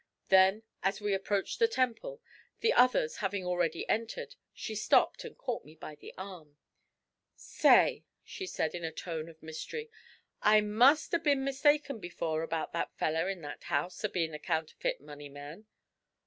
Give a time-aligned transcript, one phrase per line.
[0.29, 2.23] Then as we approached the Temple,
[2.61, 6.57] the others having already entered, she stopped and caught me by the arm.
[7.35, 9.91] 'Say,' said she, in a tone of mystery,
[10.41, 15.01] 'I must 'a' been mistaken before about that feller in that house bein' the counterfeit
[15.01, 15.67] money man.'